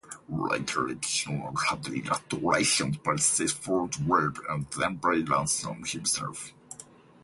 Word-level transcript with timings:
Later 0.29 0.89
editions 0.89 1.61
had 1.69 1.85
illustrations 1.87 2.97
by 2.97 3.17
Clifford 3.17 4.07
Webb 4.07 4.39
and 4.49 4.65
then 4.75 4.95
by 4.95 5.17
Ransome 5.17 5.83
himself. 5.85 6.53